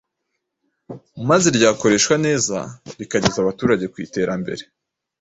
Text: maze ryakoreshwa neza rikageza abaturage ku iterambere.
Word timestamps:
maze 1.29 1.47
ryakoreshwa 1.57 2.15
neza 2.25 2.57
rikageza 2.99 3.37
abaturage 3.39 3.85
ku 3.93 3.97
iterambere. 4.05 4.63